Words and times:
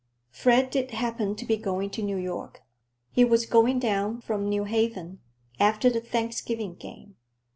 Fred 0.31 0.71
did 0.71 0.89
happen 0.89 1.35
to 1.35 1.45
be 1.45 1.57
going 1.57 1.91
to 1.91 2.01
New 2.01 2.17
York. 2.17 2.63
He 3.11 3.23
was 3.23 3.45
going 3.45 3.77
down 3.77 4.19
from 4.21 4.49
New 4.49 4.63
Haven, 4.63 5.19
after 5.59 5.91
the 5.91 6.01
Thanksgiving 6.01 6.73
game. 6.73 7.17